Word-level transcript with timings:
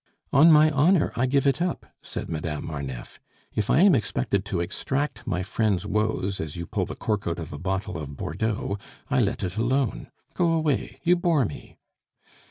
"On 0.33 0.51
my 0.51 0.71
honor, 0.71 1.11
I 1.15 1.27
give 1.27 1.45
it 1.45 1.61
up!" 1.61 1.85
said 2.01 2.27
Madame 2.27 2.65
Marneffe. 2.65 3.19
"If 3.53 3.69
I 3.69 3.81
am 3.81 3.93
expected 3.93 4.43
to 4.45 4.59
extract 4.59 5.27
my 5.27 5.43
friend's 5.43 5.85
woes 5.85 6.41
as 6.41 6.55
you 6.55 6.65
pull 6.65 6.87
the 6.87 6.95
cork 6.95 7.27
out 7.27 7.37
of 7.37 7.53
a 7.53 7.59
bottle 7.59 7.99
of 7.99 8.17
Bordeaux, 8.17 8.79
I 9.11 9.21
let 9.21 9.43
it 9.43 9.57
alone. 9.57 10.07
Go 10.33 10.53
away, 10.53 10.99
you 11.03 11.15
bore 11.15 11.45
me." 11.45 11.77